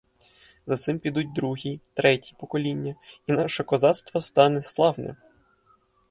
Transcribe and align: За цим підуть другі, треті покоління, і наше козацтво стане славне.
За 0.65 0.77
цим 0.77 0.99
підуть 0.99 1.33
другі, 1.33 1.79
треті 1.93 2.35
покоління, 2.39 2.95
і 3.27 3.31
наше 3.31 3.63
козацтво 3.63 4.21
стане 4.21 4.61
славне. 4.61 5.15